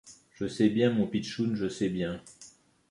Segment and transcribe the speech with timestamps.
[0.33, 2.23] Je sais bien, mon pitchoun, je sais bien.